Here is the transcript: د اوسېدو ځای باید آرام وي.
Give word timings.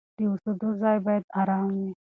د 0.17 0.19
اوسېدو 0.29 0.69
ځای 0.81 0.97
باید 1.05 1.25
آرام 1.41 1.67
وي. 1.77 1.91